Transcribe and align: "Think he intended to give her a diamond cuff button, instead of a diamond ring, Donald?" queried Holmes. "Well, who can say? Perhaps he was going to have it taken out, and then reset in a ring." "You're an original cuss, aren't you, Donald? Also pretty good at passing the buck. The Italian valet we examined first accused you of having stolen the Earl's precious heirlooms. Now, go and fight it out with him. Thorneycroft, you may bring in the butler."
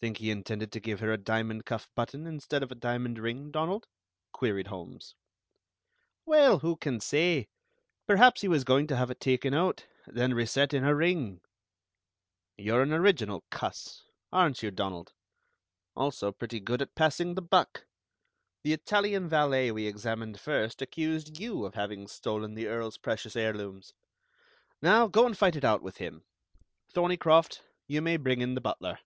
"Think 0.00 0.18
he 0.18 0.30
intended 0.30 0.70
to 0.70 0.80
give 0.80 1.00
her 1.00 1.12
a 1.12 1.18
diamond 1.18 1.66
cuff 1.66 1.88
button, 1.96 2.24
instead 2.24 2.62
of 2.62 2.70
a 2.70 2.76
diamond 2.76 3.18
ring, 3.18 3.50
Donald?" 3.50 3.88
queried 4.30 4.68
Holmes. 4.68 5.16
"Well, 6.24 6.60
who 6.60 6.76
can 6.76 7.00
say? 7.00 7.48
Perhaps 8.06 8.42
he 8.42 8.46
was 8.46 8.62
going 8.62 8.86
to 8.86 8.96
have 8.96 9.10
it 9.10 9.18
taken 9.18 9.54
out, 9.54 9.86
and 10.04 10.16
then 10.16 10.34
reset 10.34 10.72
in 10.72 10.84
a 10.84 10.94
ring." 10.94 11.40
"You're 12.56 12.82
an 12.82 12.92
original 12.92 13.42
cuss, 13.50 14.04
aren't 14.32 14.62
you, 14.62 14.70
Donald? 14.70 15.14
Also 15.96 16.30
pretty 16.30 16.60
good 16.60 16.80
at 16.80 16.94
passing 16.94 17.34
the 17.34 17.42
buck. 17.42 17.84
The 18.62 18.74
Italian 18.74 19.28
valet 19.28 19.72
we 19.72 19.88
examined 19.88 20.38
first 20.38 20.80
accused 20.80 21.40
you 21.40 21.64
of 21.64 21.74
having 21.74 22.06
stolen 22.06 22.54
the 22.54 22.68
Earl's 22.68 22.98
precious 22.98 23.34
heirlooms. 23.34 23.94
Now, 24.80 25.08
go 25.08 25.26
and 25.26 25.36
fight 25.36 25.56
it 25.56 25.64
out 25.64 25.82
with 25.82 25.96
him. 25.96 26.22
Thorneycroft, 26.92 27.62
you 27.88 28.00
may 28.00 28.16
bring 28.16 28.40
in 28.40 28.54
the 28.54 28.60
butler." 28.60 29.00